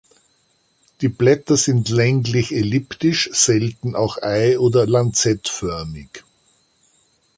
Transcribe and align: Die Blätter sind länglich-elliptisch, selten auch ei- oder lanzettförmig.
Die 1.01 1.09
Blätter 1.09 1.57
sind 1.57 1.89
länglich-elliptisch, 1.89 3.29
selten 3.33 3.95
auch 3.95 4.17
ei- 4.19 4.57
oder 4.57 4.87
lanzettförmig. 4.87 6.23